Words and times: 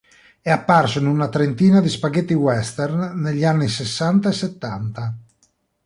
È 0.41 0.49
apparso 0.49 0.97
in 0.97 1.05
una 1.05 1.29
trentina 1.29 1.79
di 1.79 1.87
spaghetti 1.87 2.33
western 2.33 3.19
negli 3.21 3.43
anni 3.45 3.67
sessanta 3.67 4.29
e 4.29 4.33
settanta. 4.33 5.15